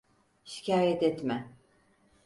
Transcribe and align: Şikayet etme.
Şikayet 0.43 1.03
etme. 1.03 1.57